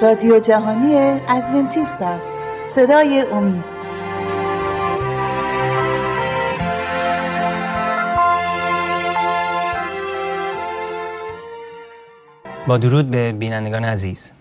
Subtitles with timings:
[0.00, 2.38] رادیو جهانی ادونتیست است.
[2.66, 3.64] صدای امید.
[12.66, 14.32] با درود به بینندگان عزیز.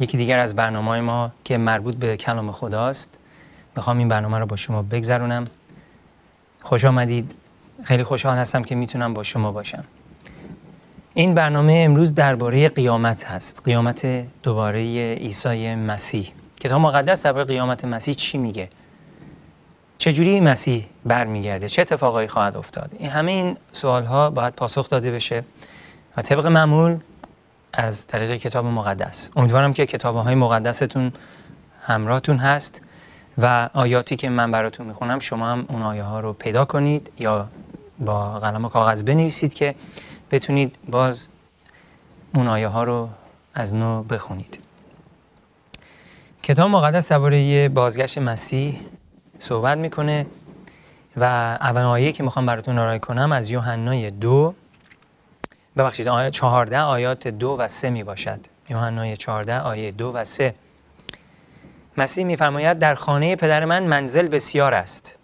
[0.00, 3.10] یکی دیگر از برنامه ما که مربوط به کلام خداست.
[3.76, 5.46] می‌خوام این برنامه رو با شما بگذرونم.
[6.62, 7.32] خوش آمدید.
[7.84, 9.84] خیلی خوشحال هستم که می‌تونم با شما باشم.
[11.18, 13.62] این برنامه امروز درباره قیامت هست.
[13.64, 14.06] قیامت
[14.42, 14.80] دوباره
[15.14, 16.32] عیسی مسیح.
[16.60, 18.68] کتاب مقدس درباره قیامت مسیح چی میگه؟
[19.98, 25.10] چجوری مسیح برمیگرده؟ چه اتفاقایی خواهد افتاد؟ این همه این سوال ها باید پاسخ داده
[25.10, 25.44] بشه
[26.16, 26.98] و طبق معمول
[27.72, 29.30] از طریق کتاب مقدس.
[29.36, 31.12] امیدوارم که کتاب های مقدستون
[31.82, 32.82] همراهتون هست
[33.38, 37.48] و آیاتی که من براتون می‌خونم شما هم اون آیه ها رو پیدا کنید یا
[37.98, 39.74] با قلم و کاغذ بنویسید که
[40.30, 41.28] بتونید باز
[42.34, 43.08] اون آیه ها رو
[43.54, 44.58] از نو بخونید.
[46.42, 48.80] کتاب مقدس درباره بازگشت مسیح
[49.38, 50.26] صحبت می‌کنه
[51.16, 54.54] و اول آیه که می‌خوام براتون آرای کنم از یوحنای دو.
[55.76, 60.54] ببخشید آیه چهارده آیات دو و سه می باشد یوحنای چهارده آیه دو و سه.
[61.96, 65.16] مسیح میفرماید در خانه پدر من منزل بسیار است.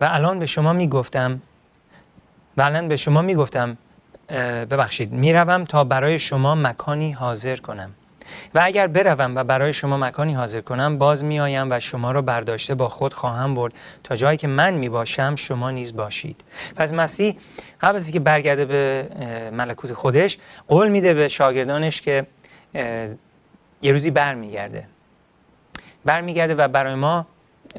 [0.00, 1.40] و الان به شما می‌گفتم
[2.56, 3.76] و الان به شما می‌گفتم
[4.70, 7.90] ببخشید می‌روم تا برای شما مکانی حاضر کنم.
[8.54, 12.74] و اگر بروم و برای شما مکانی حاضر کنم باز میآیم و شما را برداشته
[12.74, 13.72] با خود خواهم برد
[14.04, 16.44] تا جایی که من می باشم شما نیز باشید.
[16.76, 17.36] پس مسیح
[17.80, 19.08] قبل از اینکه برگرده به
[19.52, 22.26] ملکوت خودش قول میده به شاگردانش که
[23.82, 24.86] یه روزی برمیگرده.
[26.04, 27.26] برمیگرده و برای ما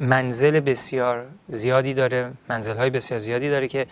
[0.00, 3.86] منزل بسیار زیادی داره منزل های بسیار زیادی داره که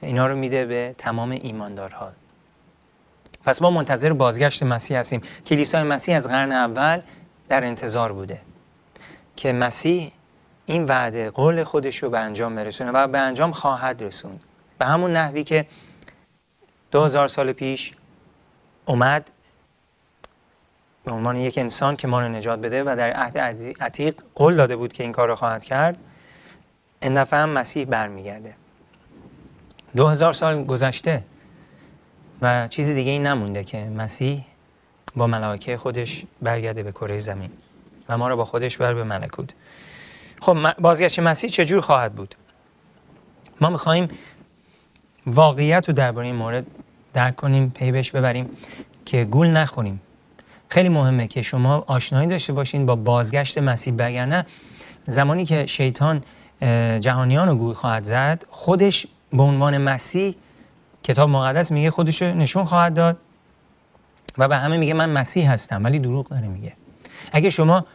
[0.00, 2.12] اینا رو میده به تمام ایماندارها.
[3.44, 5.22] پس ما منتظر بازگشت مسیح هستیم.
[5.46, 7.00] کلیسای مسیح از قرن اول
[7.48, 8.40] در انتظار بوده
[9.36, 10.12] که مسیح
[10.66, 14.40] این وعده قول خودش رو به انجام برسونه و به انجام خواهد رسوند.
[14.78, 15.66] به همون نحوی که
[16.90, 17.94] دو هزار سال پیش
[18.86, 19.30] اومد
[21.04, 23.38] به عنوان یک انسان که ما رو نجات بده و در عهد
[23.80, 25.96] عتیق قول داده بود که این کار رو خواهد کرد
[27.02, 28.54] این دفعه هم مسیح برمیگرده.
[29.96, 31.24] دو هزار سال گذشته
[32.42, 34.44] و چیزی دیگه این نمونده که مسیح
[35.16, 37.50] با ملائکه خودش برگرده به کره زمین
[38.08, 39.54] و ما رو با خودش بر به ملکوت.
[40.40, 42.34] خب بازگشت مسیح چجور خواهد بود؟
[43.60, 44.08] ما می‌خواهیم
[45.26, 46.66] واقعیت رو درباره این مورد
[47.12, 48.50] درک کنیم پی بهش ببریم
[49.04, 50.00] که گول نخوریم.
[50.68, 54.46] خیلی مهمه که شما آشنایی داشته باشین با بازگشت مسیح نه
[55.06, 56.22] زمانی که شیطان
[57.00, 60.34] جهانیان رو گول خواهد زد خودش به عنوان مسیح
[61.02, 63.16] کتاب مقدس میگه خودش نشون خواهد داد
[64.38, 66.72] و به همه میگه من مسیح هستم ولی دروغ داره میگه.
[67.32, 67.86] اگه شما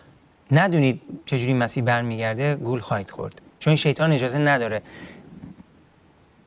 [0.51, 3.41] ندونید چجوری مسیح برمیگرده گول خواهید خورد.
[3.59, 4.81] چون شیطان اجازه نداره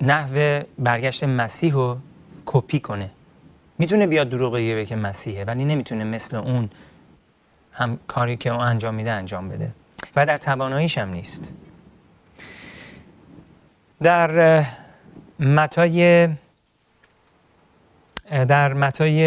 [0.00, 1.98] نحو برگشت مسیح رو
[2.46, 3.10] کپی کنه.
[3.78, 6.70] می‌تونه بیاد دروغ بگه که مسیحه ولی نمی‌تونه مثل اون
[7.72, 9.70] هم کاری که اون انجام میده انجام بده.
[10.16, 11.52] و در تواناییش هم نیست.
[14.02, 14.64] در
[15.40, 16.28] متای
[18.48, 19.22] در متای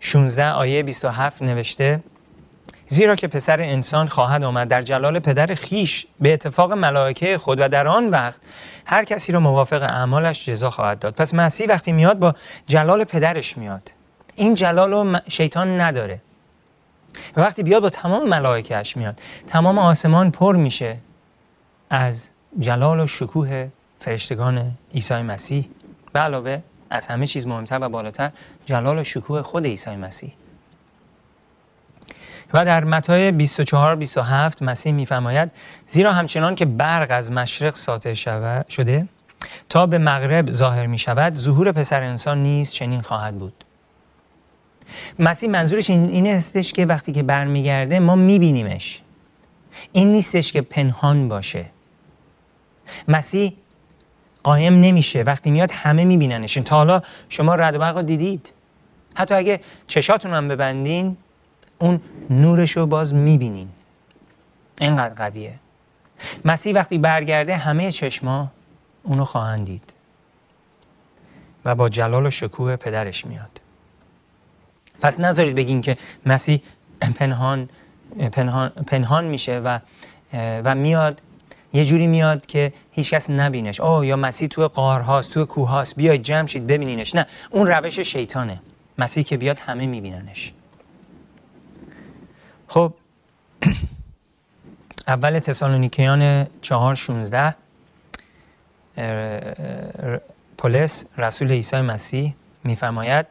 [0.00, 2.00] 16 آیه 27 نوشته
[2.86, 7.68] زیرا که پسر انسان خواهد آمد در جلال پدر خیش به اتفاق ملائکه خود و
[7.68, 8.40] در آن وقت
[8.86, 11.14] هر کسی رو موافق اعمالش جزا خواهد داد.
[11.14, 12.34] پس مسیح وقتی میاد با
[12.66, 13.92] جلال پدرش میاد.
[14.36, 16.20] این جلال رو شیطان نداره.
[17.36, 20.96] و وقتی بیاد با تمام ملائکهش میاد تمام آسمان پر میشه
[21.90, 23.68] از جلال و شکوه
[24.00, 25.68] فرشتگان عیسی مسیح.
[26.12, 28.30] به علاوه از همه چیز مهمتر و بالاتر
[28.66, 30.32] جلال و شکوه خود عیسی مسیح.
[32.52, 35.52] و در متای 24 27 مسیح میفرماید
[35.88, 38.14] زیرا همچنان که برق از مشرق ساطع
[38.68, 39.08] شده
[39.68, 43.64] تا به مغرب ظاهر می شود ظهور پسر انسان نیز چنین خواهد بود.
[45.18, 49.02] مسیح منظورش این اینه هستش که وقتی که برمیگرده ما میبینیمش.
[49.92, 51.75] این نیستش که پنهان باشه.
[53.08, 53.56] مسیح
[54.42, 55.22] قایم نمیشه.
[55.22, 58.52] وقتی میاد همه میبیننشین تا حالا شما رد برق دیدید.
[59.14, 61.16] حتی اگه چشاتون هم ببندین
[61.78, 62.00] اون
[62.30, 63.68] نورش رو باز می‌بینین.
[64.80, 65.54] اینقدر قویه.
[66.44, 68.50] مسیح وقتی برگرده همه چشما
[69.02, 69.92] اونو خواهند دید.
[71.64, 73.60] و با جلال و شکوه پدرش میاد.
[75.00, 75.96] پس نذارید بگین که
[76.26, 76.62] مسیح
[77.00, 77.68] پنهان
[78.32, 79.78] پنهان, پنهان میشه و
[80.32, 81.22] و میاد
[81.76, 83.80] یه جوری میاد که هیچکس نبینش.
[83.80, 85.96] اوه یا مسیح تو قارهاست تو کوههاست.
[85.96, 87.14] بیاید جمع شید ببینینش.
[87.14, 88.62] نه اون روش شیطانه.
[88.98, 90.52] مسیح که بیاد همه میبیننش.
[92.68, 92.94] خب
[95.08, 97.54] اول تسالونیکیان چهار شونزده
[100.58, 102.34] پولس رسول عیسی مسیح
[102.64, 103.26] میفرماید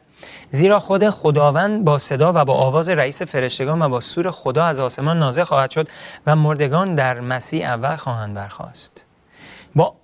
[0.50, 4.78] زیرا خود خداوند با صدا و با آواز رئیس فرشتگان و با سور خدا از
[4.78, 5.88] آسمان نازل خواهد شد
[6.26, 9.06] و مردگان در مسیح اول خواهند برخواست
[9.74, 9.94] با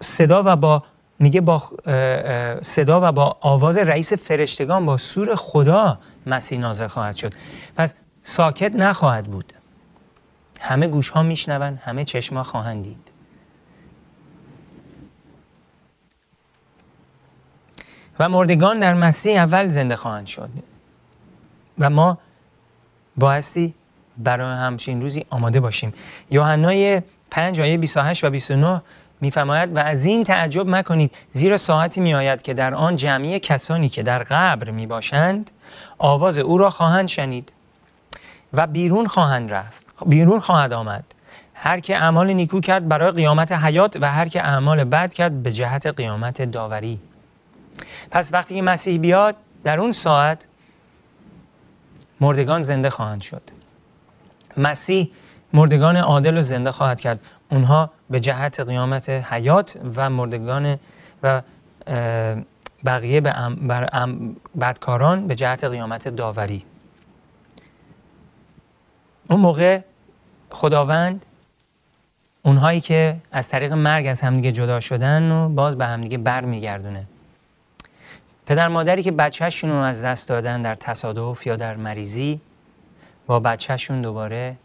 [0.00, 0.82] صدا و با
[1.18, 1.62] میگه با
[2.62, 7.34] صدا و با آواز رئیس فرشتگان با سور خدا مسیح نازل خواهد شد.
[7.76, 9.52] پس ساکت نخواهد بود.
[10.60, 13.13] همه گوش ها میشنون همه چشم خواهند دید.
[18.18, 20.50] و مردگان در مسیح اول زنده خواهند شد.
[21.78, 22.18] و ما
[23.16, 23.74] بایستی
[24.18, 25.94] برای همچین روزی آماده باشیم.
[26.30, 28.82] یوحنای 5 آیه 28 و 29
[29.20, 34.02] میفرماید و از این تعجب مکنید زیرا ساعتی میآید که در آن جمعی کسانی که
[34.02, 35.50] در قبر می باشند
[35.98, 37.52] آواز او را خواهند شنید
[38.52, 39.84] و بیرون خواهند رفت.
[40.06, 41.04] بیرون خواهد آمد.
[41.54, 45.52] هر که اعمال نیکو کرد برای قیامت حیات و هر که اعمال بد کرد به
[45.52, 46.98] جهت قیامت داوری.
[48.10, 50.46] پس وقتی که مسیح بیاد در اون ساعت
[52.20, 53.42] مردگان زنده خواهند شد.
[54.56, 55.10] مسیح
[55.52, 57.20] مردگان عادل و زنده خواهد کرد.
[57.50, 60.78] اونها به جهت قیامت حیات و مردگان
[61.22, 61.42] و
[62.84, 63.56] بقیه بر
[64.60, 66.64] بدکاران به جهت قیامت داوری.
[69.30, 69.80] اون موقع
[70.50, 71.26] خداوند
[72.42, 77.06] اونهایی که از طریق مرگ از همدیگه جدا شدن و باز به همدیگه بر میگردونه
[78.46, 82.40] پدر مادری که بچهشون رو از دست دادن در تصادف یا در مریضی
[83.26, 84.56] با بچهشون دوباره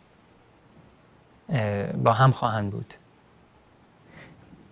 [2.03, 2.93] با هم خواهند بود.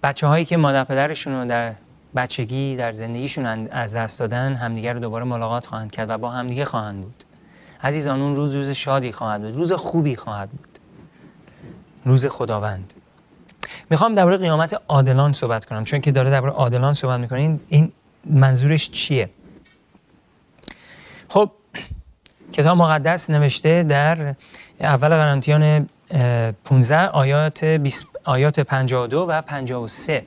[0.04, 1.74] بچه هایی که مادر پدرشون رو در
[2.16, 6.66] بچگی در زندگیشون از دست دادن همدیگر رو دوباره ملاقات خواهند کرد و با همدیگه
[6.66, 7.24] خواهند بود.
[7.84, 9.56] عزیزان اون روز روز شادی خواهد بود.
[9.56, 10.80] روز خوبی خواهد بود.
[12.06, 12.94] روز خداوند.
[13.90, 17.60] می‌خوام درباره قیامت عادلان صحبت کنم چون که داره درباره عادلان صحبت می‌کنه.
[17.68, 17.92] این
[18.26, 19.30] منظورش چیه؟
[21.30, 21.52] خب
[22.52, 24.36] کتاب مقدس نوشته در
[24.80, 25.90] اول قرنتیان
[26.66, 30.26] 15 آیات 20 آیات 52 و 53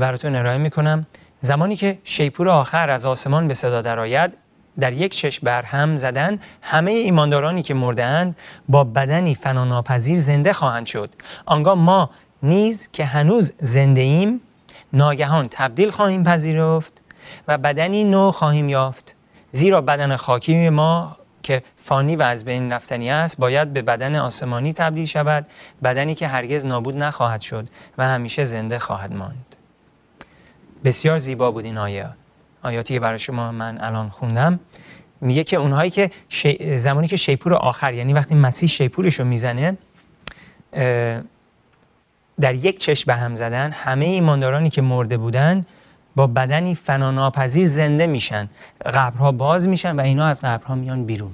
[0.00, 1.06] براتون ارائه می‌کنم.
[1.40, 4.36] زمانی که شیپور آخر از آسمان به صدا درآید
[4.80, 8.36] در یک چشم بر هم زدن همه ایماندارانی که مردهاند
[8.68, 11.14] با بدنی فناناپذیر زنده خواهند شد.
[11.46, 12.10] آنگاه ما
[12.42, 14.40] نیز که هنوز زنده ایم
[14.96, 16.92] ناگهان تبدیل خواهیم پذیرفت
[17.48, 19.14] و بدنی نو خواهیم یافت.
[19.50, 24.72] زیرا بدن خاکی ما که فانی و از بین رفتنی است باید به بدن آسمانی
[24.72, 25.46] تبدیل شود
[25.84, 29.56] بدنی که هرگز نابود نخواهد شد و همیشه زنده خواهد ماند.
[30.84, 32.08] بسیار زیبا بود این آیه.
[32.62, 34.60] آیاتی که برای شما من الان خوندم.
[35.20, 36.10] میگه که اونهایی که
[36.76, 39.76] زمانی که شیپور آخر یعنی وقتی مسیح شیپورش رو می‌زنه
[42.40, 45.66] در یک چشم به هم زدن همه ایماندارانی که مرده بودن
[46.16, 48.48] با بدنی فناناپذیر زنده میشن.
[48.84, 51.32] قبرها باز میشن و اینا از قبرها میان بیرون.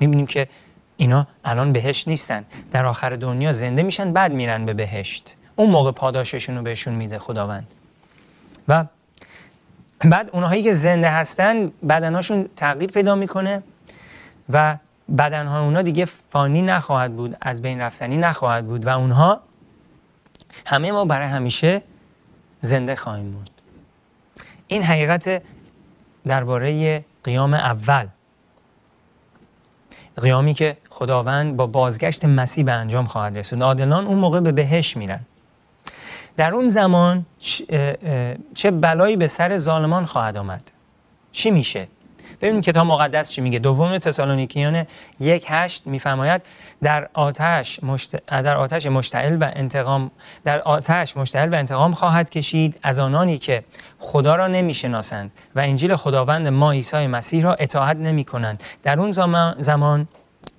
[0.00, 0.48] می‌بینیم که
[0.96, 2.44] اینا الان بهشت نیستن.
[2.72, 5.36] در آخر دنیا زنده میشن بعد میرن به بهشت.
[5.56, 7.66] اون موقع پاداششون رو بهشون میده خداوند.
[8.68, 8.84] و
[10.04, 13.62] بعد اونهایی که زنده هستن بدنهاشون تغییر پیدا می‌کنه
[14.52, 14.76] و
[15.18, 18.86] بدنها اونا دیگه فانی نخواهد بود از بین رفتنی نخواهد بود.
[18.86, 19.40] و اونها
[20.66, 21.82] همه ما برای همیشه
[22.60, 23.50] زنده خواهیم بود.
[24.68, 25.42] این حقیقت
[26.26, 28.06] درباره قیام اول.
[30.16, 33.62] قیامی که خداوند با بازگشت مسیح به انجام خواهد رسوند.
[33.62, 35.20] عادلان اون موقع به بهش میرن.
[36.36, 37.26] در اون زمان
[38.54, 40.70] چه بلایی به سر ظالمان خواهد آمد.
[41.32, 41.88] چی میشه؟
[42.40, 43.58] ببینیم کتاب مقدس چی میگه.
[43.58, 44.86] دوم تسالونیکیان
[45.20, 46.42] یک هشت میفرماید
[46.82, 48.16] در آتش مشت...
[48.26, 50.10] در آتش مشتعل و انتقام
[50.44, 53.64] در آتش مشتعل و انتقام خواهد کشید از آنانی که
[53.98, 59.12] خدا را نمی‌شناسند و انجیل خداوند ما عیسی مسیح را اطاعت نمی کنند در اون
[59.58, 60.08] زمان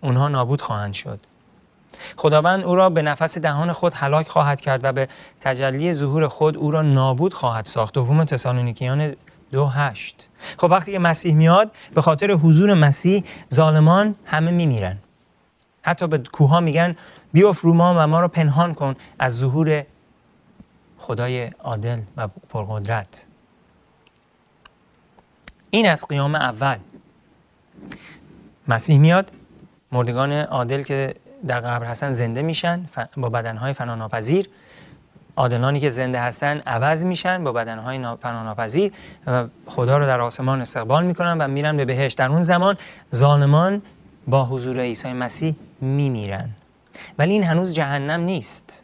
[0.02, 1.20] اونها نابود خواهند شد.
[2.16, 5.08] خداوند او را به نفس دهان خود هلاک خواهد کرد و به
[5.42, 7.94] تجلی ظهور خود او را نابود خواهد ساخت.
[7.94, 9.16] دوم تسالونیکیان
[9.52, 10.30] دو هشت.
[10.58, 13.24] خب وقتی که مسیح میاد به خاطر حضور مسیح
[13.54, 14.98] ظالمان همه میمیرن.
[15.82, 16.96] حتی به کوها میگن
[17.34, 19.86] بیاف رو ما و ما رو پنهان کن از ظهور
[20.98, 23.26] خدای عادل و پرقدرت.
[25.70, 26.78] این از قیام اول.
[28.68, 29.32] مسیح میاد
[29.92, 31.16] مردگان عادل که
[31.48, 32.86] در قبر هستن زنده میشن
[33.18, 34.50] با بدنهای فناناپذیر.
[35.38, 38.92] عادلانی که زنده هستن عوض میشن با بدنهای پناهناپذیر
[39.28, 42.18] و خدا رو در آسمان استقبال می‌کنن و میرن به بهشت.
[42.18, 42.78] در اون زمان
[43.16, 43.82] ظالمان
[44.28, 46.50] با حضور عیسی مسیح میمیرن.
[47.20, 48.84] ولی این هنوز جهنم نیست.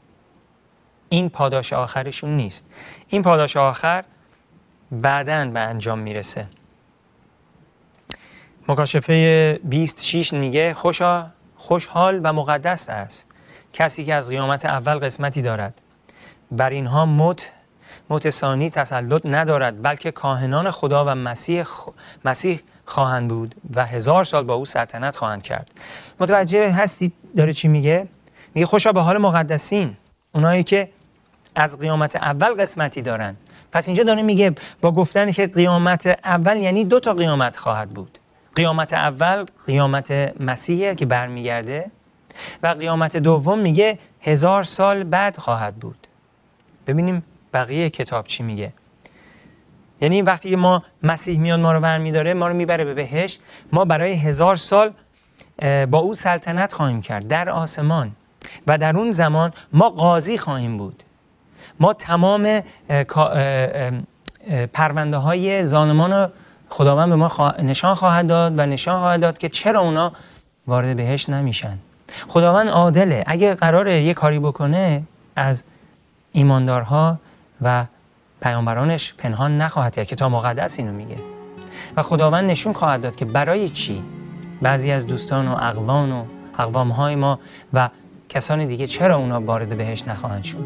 [1.10, 2.66] این پاداش آخرشون نیست.
[3.08, 4.04] این پاداش آخر
[4.92, 6.48] بعدا به انجام می‌رسه.
[8.68, 11.26] مکاشفه 26 میگه خوشا
[11.58, 13.28] خوشحال و مقدس است.
[13.74, 15.82] کسی که از قیامت اول قسمتی دارد.
[16.58, 17.52] بر اینها موت
[18.10, 21.66] موت ثانی تسلط ندارد بلکه کاهنان خدا و مسیح,
[22.26, 25.72] مسیح خواهند بود و هزار سال با او سلطنت خواهند کرد.
[26.20, 28.08] متوجه هستید داره چی میگه؟
[28.56, 29.98] میگه خوشا به حال مقدسین
[30.32, 30.90] اونایی که
[31.56, 33.36] از قیامت اول قسمتی دارن.
[33.72, 38.18] پس اینجا داره میگه با گفتن که قیامت اول یعنی دو تا قیامت خواهد بود.
[38.56, 41.92] قیامت اول قیامت مسیحه که برمیگرده
[42.64, 46.08] و قیامت دوم میگه هزار سال بعد خواهد بود.
[46.88, 47.24] ببینیم
[47.54, 48.74] بقیه کتاب چی میگه.
[50.02, 54.14] یعنی وقتی ما مسیح میاد ما رو برمیداره ما رو می‌بره به بهشت ما برای
[54.14, 54.92] هزار سال
[55.92, 58.12] با او سلطنت خواهیم کرد در آسمان
[58.68, 61.04] و در اون زمان ما قاضی خواهیم بود.
[61.80, 62.62] ما تمام
[64.74, 66.30] پرونده های زانمان رو
[66.70, 70.14] خداوند به ما نشان خواهد داد و نشان خواهد داد که چرا اونا
[70.68, 71.78] وارد بهش نمیشن.
[72.28, 73.24] خداوند عادله.
[73.28, 75.04] اگه قراره یه کاری بکنه
[75.36, 75.64] از
[76.34, 77.20] ایماندارها
[77.62, 77.86] و
[78.42, 81.16] پیامبرانش پنهان نخواهد کرد تا مقدس اینو میگه.
[81.98, 84.04] و خداوند نشون خواهد داد که برای چی
[84.62, 86.26] بعضی از دوستان و اقوان و
[86.60, 87.40] اقوام های ما
[87.74, 87.90] و
[88.30, 90.66] کسان دیگه چرا اونا وارد بهش نخواهند شد؟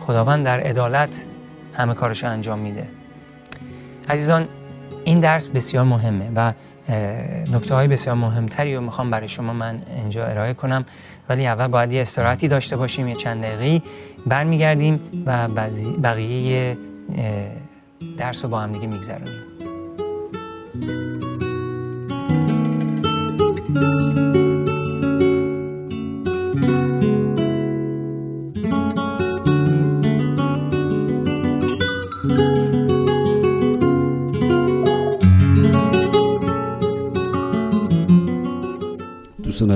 [0.00, 1.24] خداوند در عدالت
[1.74, 2.88] همه کارش انجام میده.
[4.08, 4.48] عزیزان
[5.04, 6.52] این درس بسیار مهمه و
[7.52, 10.84] نکته های بسیار مهمتری رو می‌خوام برای شما من اینجا ارائه کنم.
[11.28, 13.82] ولی اول باید یه استراحتی داشته باشیم یه چند دقیقی
[14.26, 15.48] برمیگردیم و
[16.02, 16.76] بقیه
[18.18, 19.39] درس رو با هم دیگه میگذرونیم.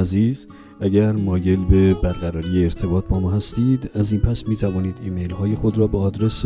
[0.05, 0.47] عزیز
[0.81, 5.55] اگر مایل به برقراری ارتباط با ما هستید از این پس می توانید ایمیل های
[5.55, 6.45] خود را به آدرس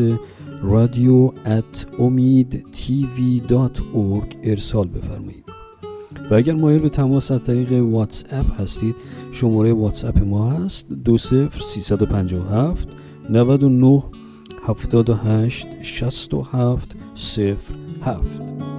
[0.62, 1.32] رادیو
[4.42, 5.44] ارسال بفرمایید.
[6.30, 8.94] و اگر مایل به تماس از طریق واتس اپ هستید
[9.32, 12.88] شماره واتس اپ ما هست 20357
[13.30, 14.02] 99
[14.66, 16.96] 78 67
[18.02, 18.77] 07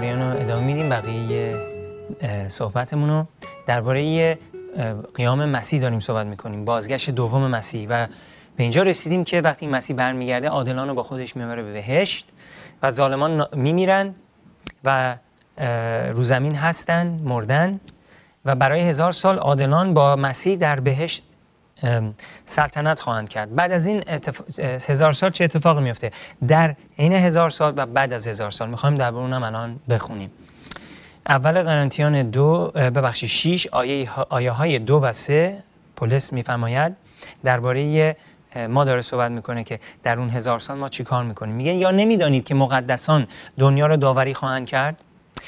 [0.00, 1.54] جریان رو ادامه میدیم بقیه
[2.48, 3.26] صحبتمون رو.
[3.66, 4.38] درباره
[5.14, 6.64] قیام مسیح داریم صحبت می‌کنیم.
[6.64, 7.86] بازگشت دوم مسیح.
[7.90, 8.06] و
[8.56, 12.26] به اینجا رسیدیم که وقتی مسیح برمیگرده عادلان رو با خودش می‌بره به بهشت
[12.82, 14.14] و ظالمان میمیرن
[14.84, 15.16] و
[16.12, 17.80] رو زمین هستن مردن.
[18.44, 21.22] و برای هزار سال عادلان با مسیح در بهشت
[22.44, 23.54] سلطنت خواهند کرد.
[23.54, 24.04] بعد از این
[24.88, 26.10] هزار سال چه اتفاقی میفته؟
[26.48, 28.68] در عین هزار سال و بعد از هزار سال.
[28.68, 30.30] می‌خوایم در اونم الان بخونیم.
[31.28, 35.62] اول قرنتیان دو ببخشید شیش آیه, آیه های دو و سه
[35.96, 36.96] پولس میفرماید
[37.44, 38.16] درباره
[38.68, 41.54] ما داره صحبت می‌کنه که در اون هزار سال ما چی کار می‌کنیم.
[41.54, 43.26] میگه یا نمی‌دانید که مقدسان
[43.58, 45.00] دنیا را داوری خواهند کرد؟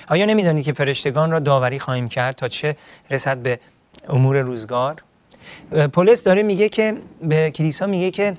[0.09, 2.77] آیا نمی‌دانید که فرشتگان را داوری خواهیم کرد تا چه
[3.11, 3.61] رسد به
[4.09, 5.03] امور روزگار؟
[5.93, 8.37] پولس داره میگه که به کلیسا میگه که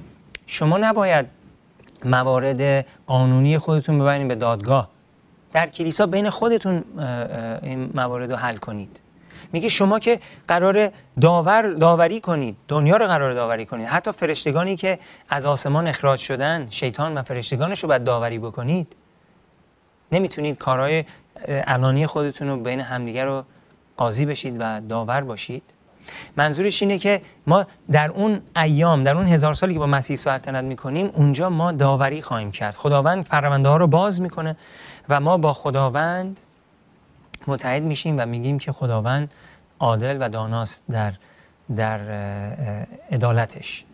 [0.48, 1.26] شما نباید
[2.06, 4.90] موارد قانونی خودتون ببرین به دادگاه.
[5.54, 6.84] در کلیسا بین خودتون
[7.64, 9.00] این موارد رو حل کنید.
[9.52, 10.92] میگه شما که قرار
[11.22, 13.88] داور داوری کنید دنیا رو قرار داوری کنید.
[13.88, 18.96] حتی فرشتگانی که از آسمان اخراج شدن شیطان و فرشتگانش رو باید داوری بکنید.
[20.12, 21.04] نمی‌تونید کارهای
[21.48, 23.44] علانی خودتون رو بین همدیگر رو
[23.98, 25.64] قاضی بشید و داور باشید.
[26.38, 30.64] منظورش اینه که ما در اون ایام در اون هزار سالی که با مسیح سلطنت
[30.64, 32.76] می‌کنیم اونجا ما داوری خواهیم کرد.
[32.76, 34.56] خداوند پرونده ها رو باز می‌کنه
[35.10, 36.40] و ما با خداوند
[37.48, 39.34] متحد میشیم و میگیم که خداوند
[39.80, 41.14] عادل و داناست در
[41.76, 42.00] در
[43.12, 43.86] عدالتش.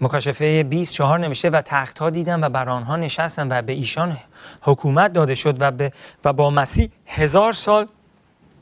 [0.00, 4.16] مکاشفه 24 نوشته و تخت ها دیدم و بر آنها نشستم و به ایشان
[4.62, 5.92] حکومت داده شد و, به
[6.24, 7.86] و با مسیح هزار سال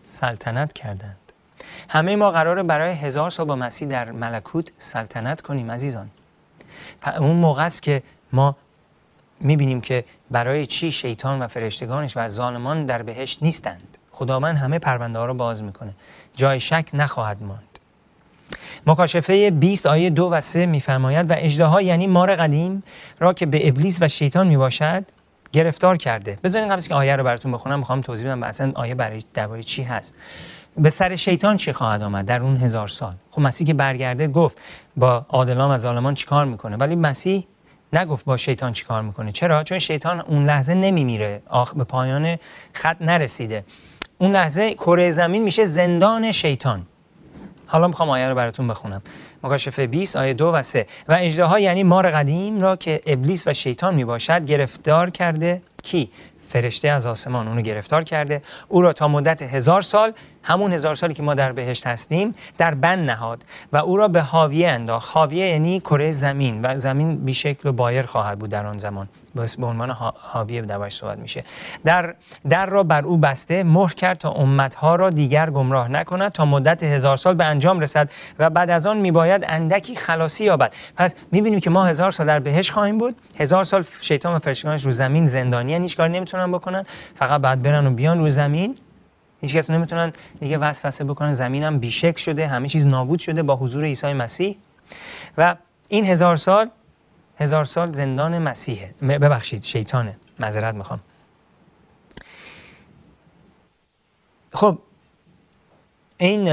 [0.06, 1.16] سلطنت کردند.
[1.88, 6.10] همه ما قراره برای هزار سال با مسیح در ملکوت سلطنت کنیم عزیزان.
[7.18, 8.56] اون موقع است که ما
[9.40, 13.98] می‌بینیم که برای چی شیطان و فرشتگانش و ظالمان در بهشت نیستند.
[14.10, 15.94] خداوند همه پرونده ها رو باز می‌کنه.
[16.34, 17.78] جای شک نخواهد ماند.
[18.86, 22.82] مکاشفه 20 آیه دو و سه میفرماید و اجدها یعنی مار قدیم
[23.18, 25.04] را که به ابلیس و شیطان می‌باشد
[25.52, 26.38] گرفتار کرده.
[26.44, 29.82] بذارین قبل که آیه رو براتون بخونم می‌خوام توضیح بدم اصلا آیه برای درباره چی
[29.82, 30.14] هست.
[30.76, 34.60] به سر شیطان چی خواهد آمد در اون هزار سال؟ خب مسیح که برگرده گفت
[34.96, 37.46] با عادلان و ظالمان چیکار می‌کنه؟ ولی مسیح
[37.92, 39.32] نگفت با شیطان چیکار می‌کنه.
[39.32, 41.42] چرا؟ چون شیطان اون لحظه نمیمیره.
[41.48, 42.38] آخ به پایان
[42.72, 43.64] خط نرسیده.
[44.18, 46.86] اون لحظه کره زمین میشه زندان شیطان.
[47.72, 49.02] حالا می‌خوام آیه رو براتون بخونم.
[49.42, 53.52] مکاشفه 20 آیه 2 و 3 و اجدها یعنی مار قدیم را که ابلیس و
[53.52, 55.62] شیطان می‌باشد گرفتار کرده.
[55.82, 56.10] کی؟
[56.48, 58.42] فرشته از آسمان اونو گرفتار کرده.
[58.68, 60.12] او را تا مدت هزار سال
[60.42, 64.20] همون هزار سالی که ما در بهشت هستیم در بند نهاد و او را به
[64.20, 65.10] حاویه انداخت.
[65.12, 69.08] حاویه یعنی کره زمین و زمین بیشکل و بایر خواهد بود در آن زمان.
[69.34, 71.44] به عنوان حاویه دربارش صحبت میشه.
[71.84, 72.14] در
[72.48, 76.82] در را بر او بسته مهر کرد تا امتها را دیگر گمراه نکند تا مدت
[76.82, 80.72] هزار سال به انجام رسد و بعد از آن میباید اندکی خلاصی یابد.
[80.96, 83.16] پس می‌بینیم که ما هزار سال در بهش خواهیم بود.
[83.38, 86.84] هزار سال شیطان و فرشتگانش رو زمین زندانی هیچ کاری نمی‌تونن بکنن.
[87.14, 88.76] فقط بعد برن و بیان رو زمین.
[89.40, 91.32] هیچ کس نمی‌تونن دیگه وسوسه بکنن.
[91.32, 94.56] زمینم بیشک شده همه چیز نابود شده با حضور عیسی مسیح.
[95.38, 95.54] و
[95.88, 96.70] این هزار سال
[97.42, 98.94] هزار سال زندان مسیحه.
[99.02, 100.16] ببخشید شیطانه.
[100.38, 101.00] معذرت می‌خوام.
[104.52, 104.78] خب
[106.18, 106.46] این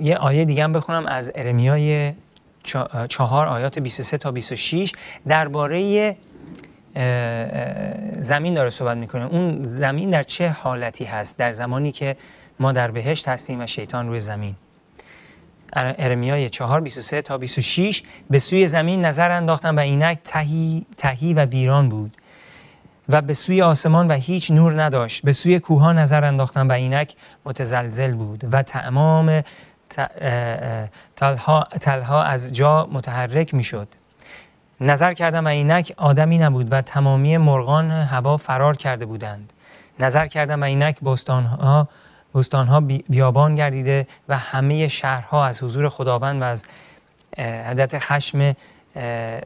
[0.00, 2.12] یه آیه دیگه هم بخونم از ارمیای
[3.08, 4.92] چهار آیات 23 تا 26
[5.28, 6.16] درباره
[8.20, 9.24] زمین داره صحبت می‌کنه.
[9.26, 12.16] اون زمین در چه حالتی هست؟ در زمانی که
[12.60, 14.56] ما در بهشت هستیم و شیطان روی زمین.
[15.72, 21.46] ارمیای 4 23 تا 26 به سوی زمین نظر انداختن و اینک تهی, تهی و
[21.46, 22.16] بیران بود.
[23.08, 25.22] و به سوی آسمان و هیچ نور نداشت.
[25.24, 28.44] به سوی کوها نظر انداختن و اینک متزلزل بود.
[28.52, 29.42] و تمام
[31.16, 33.88] تلها, تلها از جا متحرک می‌شد.
[34.80, 39.52] نظر کردم و اینک آدمی نبود و تمامی مرغان هوا فرار کرده بودند.
[40.00, 41.88] نظر کردم و اینک بستانها
[42.34, 46.64] بستانها بیابان گردیده و همه شهرها از حضور خداوند و از
[47.38, 48.56] عدت خشم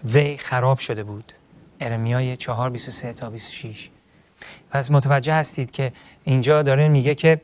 [0.05, 1.33] وی خراب شده بود.
[1.81, 3.91] ارمیای 4 23 تا 26
[4.71, 5.93] پس متوجه هستید که
[6.25, 7.41] اینجا داره میگه که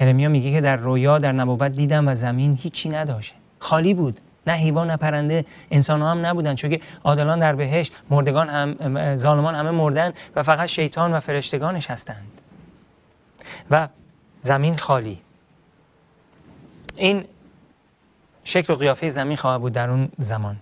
[0.00, 3.34] ارمیا میگه که در رویا در نبوت دیدم و زمین هیچی نداشت.
[3.58, 4.20] خالی بود.
[4.46, 5.44] نه حیوان نه پرنده.
[5.70, 6.54] انسان ها هم نبودن.
[6.54, 11.90] چون که عادلان در بهشت مردگان هم ظالمان همه مردن و فقط شیطان و فرشتگانش
[11.90, 12.41] هستند.
[13.72, 13.88] و
[14.42, 15.20] زمین خالی.
[16.96, 17.24] این
[18.44, 20.56] شکل و قیافه زمین خواهد بود در اون زمان.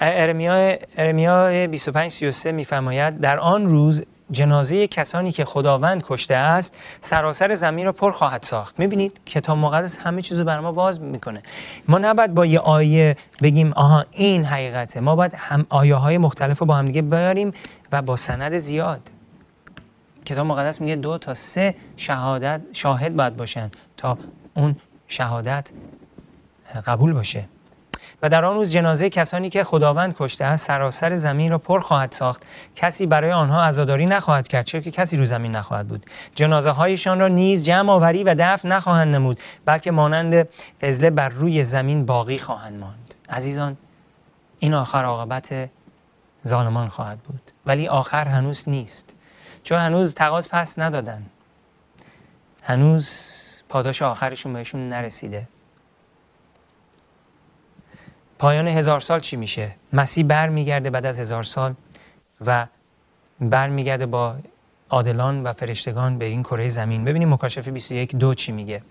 [0.00, 7.54] ارمیا ارمیا 25 33 میفرماید در آن روز جنازه کسانی که خداوند کشته است سراسر
[7.54, 8.78] زمین را پر خواهد ساخت.
[8.78, 11.42] می‌بینید کتاب مقدس همه چیز رو بر ما باز می‌کنه.
[11.88, 15.00] ما نباید با یه آیه بگیم آها این حقیقته.
[15.00, 17.52] ما باید هم آیه های مختلف رو با هم دیگه بیاریم
[17.92, 19.10] و با سند زیاد.
[20.26, 24.18] کتاب مقدس میگه دو تا سه شهادت شاهد باید باشن تا
[24.54, 24.76] اون
[25.08, 25.70] شهادت
[26.86, 27.48] قبول باشه.
[28.22, 32.12] و در آن روز جنازه کسانی که خداوند کشته است سراسر زمین را پر خواهد
[32.12, 32.42] ساخت.
[32.76, 36.06] کسی برای آنها عزاداری نخواهد کرد چرا که کسی رو زمین نخواهد بود.
[36.34, 40.48] جنازه هایشان را نیز جمع آوری و دفن نخواهند نمود بلکه مانند
[40.80, 43.14] فضله بر روی زمین باقی خواهند ماند.
[43.28, 43.76] عزیزان
[44.58, 45.70] این آخر عاقبت
[46.46, 47.40] ظالمان خواهد بود.
[47.66, 49.14] ولی آخر هنوز نیست.
[49.66, 51.26] چون هنوز تقاض پس ندادن.
[52.62, 53.08] هنوز
[53.68, 55.48] پاداش آخرشون بهشون نرسیده.
[58.38, 61.74] پایان هزار سال چی میشه؟ مسیح بر میگرده بعد از هزار سال
[62.46, 62.66] و
[63.40, 64.36] بر میگرده با
[64.90, 67.04] عادلان و فرشتگان به این کره زمین.
[67.04, 68.82] ببینیم مکاشفه 21 دو چی میگه.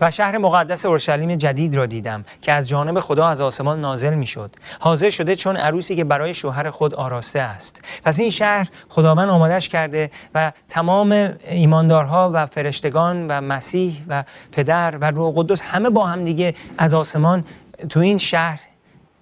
[0.00, 4.56] و شهر مقدس اورشلیم جدید را دیدم که از جانب خدا از آسمان نازل می‌شد.
[4.80, 7.80] حاضر شده چون عروسی که برای شوهر خود آراسته است.
[8.04, 14.96] پس این شهر خداوند آمادش کرده و تمام ایماندارها و فرشتگان و مسیح و پدر
[15.00, 17.44] و روح قدس همه با هم دیگه از آسمان
[17.90, 18.60] تو این شهر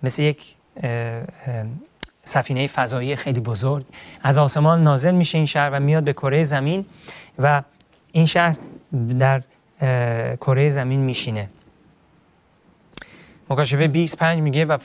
[0.02, 0.56] مثل یک
[2.24, 3.84] سفینه فضایی خیلی بزرگ
[4.22, 6.86] از آسمان نازل میشه این شهر و میاد به کره زمین
[7.38, 7.62] و
[8.12, 8.56] این شهر
[9.18, 9.42] در
[10.40, 11.50] کره زمین میشینه.
[13.50, 14.78] مکاشفه 25 میگه و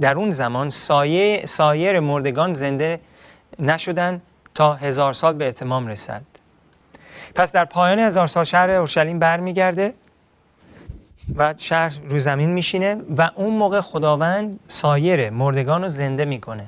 [0.00, 3.00] در اون زمان سایه سایر مردگان زنده
[3.58, 4.22] نشدن
[4.54, 6.22] تا هزار سال به اتمام رسد.
[7.34, 9.94] پس در پایان هزار سال شهر اورشلیم برمیگرده
[11.36, 16.66] و شهر رو زمین میشینه و اون موقع خداوند سایر مردگان رو زنده می‌کنه.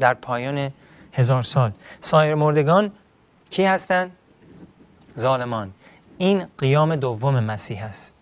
[0.00, 0.72] در پایان
[1.12, 1.72] هزار سال.
[2.00, 2.92] سایر مردگان
[3.50, 4.10] کی هستند؟
[5.18, 5.72] ظالمان.
[6.18, 8.16] این قیام دوم مسیح است.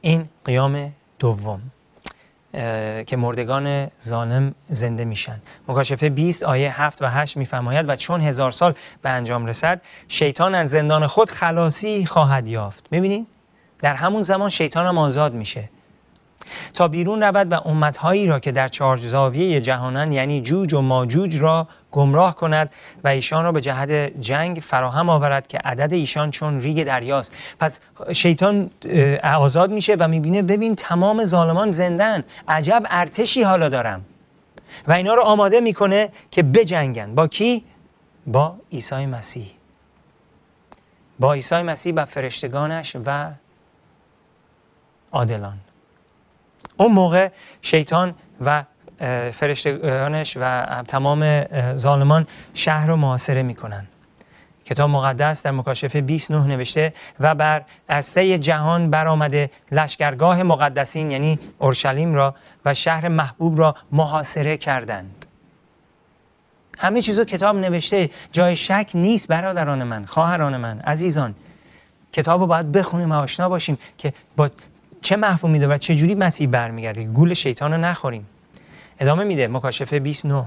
[0.00, 1.60] این قیام دوم
[3.06, 5.40] که مردگان ظالم زنده میشن.
[5.68, 10.54] مکاشفه 20 آیه 7 و 8 میفرماید و چون هزار سال به انجام رسد شیطان
[10.54, 12.86] از زندان خود خلاصی خواهد یافت.
[12.90, 13.26] می‌بینید
[13.78, 15.68] در همون زمان شیطان هم آزاد میشه.
[16.74, 21.36] تا بیرون رود و امتهایی را که در چهار زاویه جهانند یعنی جوج و ماجوج
[21.36, 22.70] را گمراه کند
[23.04, 27.32] و ایشان را به جهت جنگ فراهم آورد که عدد ایشان چون ریگ دریاست.
[27.60, 27.80] پس
[28.12, 28.70] شیطان
[29.24, 34.04] آزاد میشه و می‌بینه ببین تمام ظالمان زندن عجب ارتشی حالا دارم.
[34.88, 37.14] و اینا رو آماده می‌کنه که بجنگن.
[37.14, 37.64] با کی؟
[38.26, 39.50] با عیسی مسیح.
[41.18, 43.30] با عیسی مسیح و فرشتگانش و
[45.12, 45.58] عادلان.
[46.82, 47.28] اون موقع
[47.62, 48.14] شیطان
[48.44, 48.64] و
[49.32, 51.44] فرشتگانش و تمام
[51.76, 53.86] ظالمان شهر رو محاصره می‌کنن.
[54.64, 62.14] کتاب مقدس در مکاشفه 29 نوشته و بر عرصه جهان برآمده لشکرگاه مقدسین یعنی اورشلیم
[62.14, 65.26] را و شهر محبوب را محاصره کردند.
[66.78, 71.34] همه چیزو کتاب نوشته جای شک نیست برادران من خواهران من عزیزان.
[72.12, 74.50] کتاب رو باید بخونیم و آشنا باشیم که با
[75.02, 78.26] چه مفهومی داره و چه جوری مسیح برمیگرده؟ گول شیطان رو نخوریم.
[79.00, 80.44] ادامه میده مکاشفه 29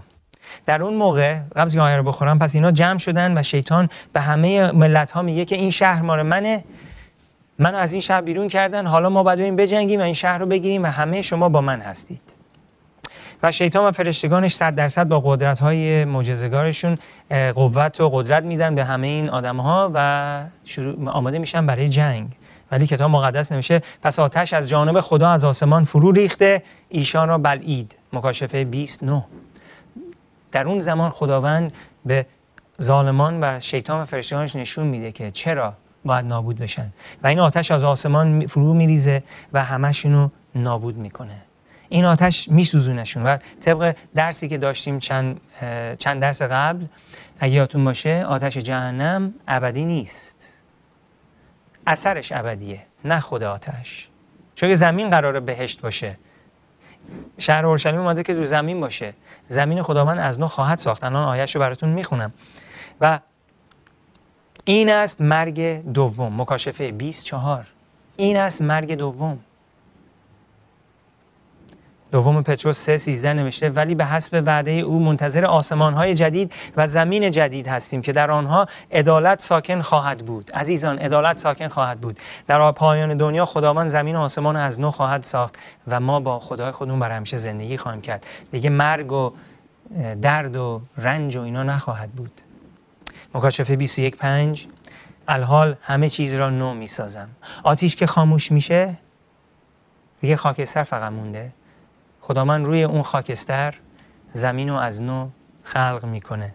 [0.66, 4.22] در اون موقع قبل که آیه رو بخورم پس اینا جمع شدن و شیطان به
[4.22, 6.64] همه ملت ها میگه که این شهر مال منه
[7.60, 10.46] منو از این شهر بیرون کردن حالا ما باید بریم بجنگیم و این شهر رو
[10.46, 12.22] بگیریم و همه شما با من هستید.
[13.44, 16.98] و شیطان و فرشتگانش صد درصد با قدرت های معجزه‌گارشون
[17.56, 22.28] قوت و قدرت میدن به همه این آدم ها و شروع آماده میشن برای جنگ.
[22.72, 23.82] ولی کتاب مقدس نمیشه.
[24.02, 26.64] پس آتش از جانب خدا از آسمان فرو ریخته.
[26.90, 29.24] ایشان را بلعید مکاشفه 29
[30.52, 31.74] در اون زمان خداوند
[32.06, 32.26] به
[32.82, 35.74] ظالمان و شیطان و فرشتگانش نشون میده که چرا
[36.06, 36.94] باید نابود بشن.
[37.24, 39.24] و این آتش از آسمان فرو میریزه
[39.54, 41.42] و همشونو نابود می‌کنه.
[41.90, 45.42] این آتش میسوزونشون و طبق درسی که داشتیم چند,
[45.98, 46.86] چند درس قبل
[47.40, 50.35] اگه یادتون باشه آتش جهنم ابدی نیست.
[51.88, 54.10] اثرش ابدیه نه خود آتش.
[54.56, 56.18] چون زمین قراره بهشت باشه.
[57.38, 59.14] شهر اورشلیم اومده که دو زمین باشه.
[59.48, 61.04] زمین خداوند از نو خواهد ساخت.
[61.04, 62.34] الان آیش رو براتون می‌خونم.
[63.02, 63.20] و
[64.66, 65.62] این است مرگ
[65.94, 66.42] دوم.
[66.42, 67.68] مکاشفه 24
[68.18, 69.40] این است مرگ دوم.
[72.16, 76.88] دوم پتروس 3 13 نوشته ولی به حسب وعده او منتظر آسمان های جدید و
[76.88, 80.52] زمین جدید هستیم که در آنها عدالت ساکن خواهد بود.
[80.52, 82.20] عزیزان عدالت ساکن خواهد بود.
[82.48, 85.56] در پایان دنیا خداوند زمین و آسمان از نو خواهد ساخت
[85.88, 88.26] و ما با خدای خودمون بر همیشه زندگی خواهیم کرد.
[88.52, 89.32] دیگه مرگ و
[90.22, 92.42] درد و رنج و اینا نخواهد بود.
[93.34, 94.68] مکاشفه 21 5
[95.28, 97.30] الحال همه چیز را نو می سازم
[97.64, 98.98] آتیش که خاموش میشه
[100.22, 101.52] دیگه خاکستر فقط مونده.
[102.28, 103.76] خدا من روی اون خاکستر
[104.34, 105.30] زمین رو از نو
[105.64, 106.54] خلق می‌کنه.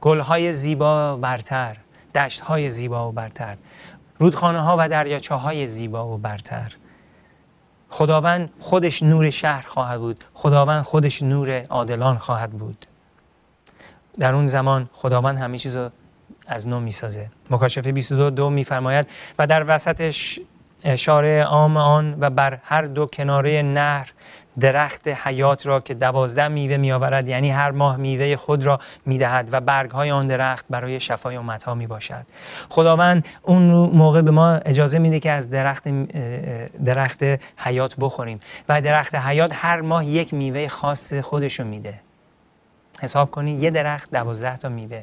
[0.00, 1.76] گلهای زیبا و برتر
[2.14, 3.56] دشتهای زیبا و برتر
[4.18, 6.72] رودخانه ها و دریاچه های زیبا و برتر.
[7.88, 10.24] خداوند خودش نور شهر خواهد بود.
[10.34, 12.86] خداوند خودش نور عادلان خواهد بود.
[14.18, 15.90] در اون زمان خداوند همه چیز رو
[16.46, 17.30] از نو می‌سازه.
[17.50, 19.06] مکاشفه 22 دو میفرماید
[19.38, 20.14] و در وسط
[20.96, 24.12] شارع عام آن و بر هر دو کناره نهر
[24.60, 29.60] درخت حیات را که دوازده میوه میآورد یعنی هر ماه میوه خود را می‌دهد و
[29.60, 32.26] برگ های آن درخت برای شفای امتها می باشد
[32.68, 35.88] خداوند اون موقع به ما اجازه میده که از درخت
[36.84, 37.24] درخت
[37.56, 41.94] حیات بخوریم و درخت حیات هر ماه یک میوه خاص خودشو میده.
[43.00, 45.02] حساب کنید یه درخت دوازده تا میوه.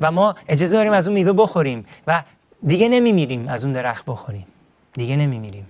[0.00, 2.22] و ما اجازه داریم از اون میوه بخوریم و
[2.66, 4.46] دیگه نمیمیریم از اون درخت بخوریم.
[4.92, 5.66] دیگه نمیمیریم.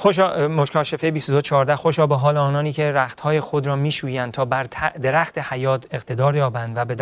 [0.00, 4.66] خوشا مشکاشفه 22 14 خوشا به حال آنانی که رختهای خود را میشویند تا بر
[5.02, 6.94] درخت حیات اقتدار یابند و به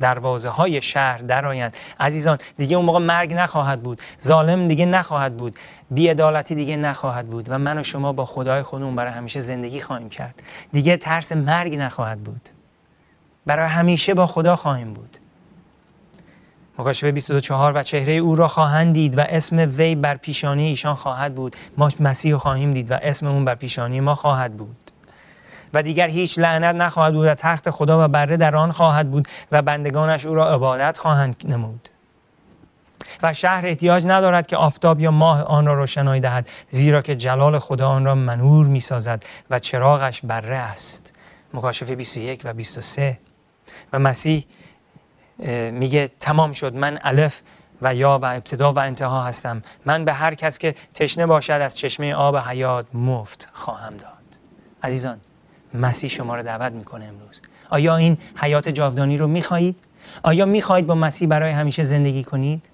[0.00, 1.74] دروازه های شهر درآیند.
[2.00, 4.00] عزیزان دیگه اون موقع مرگ نخواهد بود.
[4.24, 5.58] ظالم دیگه نخواهد بود.
[5.90, 10.08] بیعدالتی دیگه نخواهد بود و من و شما با خدای خودمون برای همیشه زندگی خواهیم
[10.08, 10.42] کرد.
[10.72, 12.48] دیگه ترس مرگ نخواهد بود.
[13.46, 15.16] برای همیشه با خدا خواهیم بود.
[16.80, 21.34] مکاشفه 24 و چهره او را خواهند دید و اسم وی بر پیشانی ایشان خواهد
[21.34, 21.56] بود.
[21.76, 24.90] ما مسیح خواهیم دید و اسم اون بر پیشانی ما خواهد بود.
[25.74, 29.28] و دیگر هیچ لعنت نخواهد بود و تخت خدا و بره در آن خواهد بود
[29.52, 31.88] و بندگانش او را عبادت خواهند نمود.
[33.22, 37.58] و شهر احتیاج ندارد که آفتاب یا ماه آن را روشنایی دهد زیرا که جلال
[37.58, 41.12] خدا آن را منور می سازد و چراغش بره است.
[41.54, 43.18] مکاشفه 21 و 23
[43.92, 44.44] و مسیح
[45.72, 46.74] میگه تمام شد.
[46.74, 47.42] من الف
[47.82, 49.62] و یا و ابتدا و انتها هستم.
[49.86, 54.12] من به هر کس که تشنه باشد از چشمه آب حیات مفت خواهم داد.
[54.82, 55.20] عزیزان
[55.74, 57.40] مسیح شما را دعوت می‌کنه امروز.
[57.70, 59.76] آیا این حیات جاودانی رو می‌خواهید؟
[60.22, 62.66] آیا می‌خواهید با مسیح برای همیشه زندگی کنید؟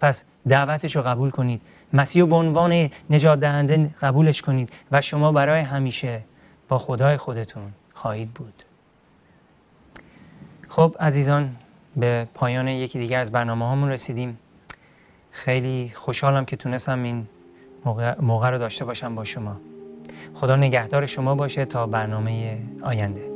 [0.00, 1.62] پس دعوتش رو قبول کنید.
[1.92, 6.22] مسیح رو به عنوان نجات دهنده قبولش کنید و شما برای همیشه
[6.68, 8.62] با خدای خودتون خواهید بود.
[10.68, 11.56] خب عزیزان
[11.96, 14.38] به پایان یکی دیگر از برنامه هامون رسیدیم.
[15.30, 17.26] خیلی خوشحالم که تونستم این
[17.84, 19.56] موقع, موقع رو داشته باشم با شما.
[20.34, 23.35] خدا نگهدار شما باشه تا برنامه آینده.